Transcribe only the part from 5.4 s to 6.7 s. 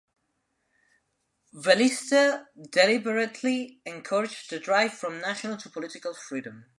and political freedom.